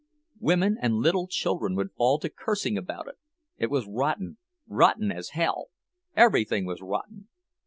[0.39, 3.19] Women and little children would fall to cursing about it;
[3.57, 7.27] it was rotten, rotten as hell—everything was rotten.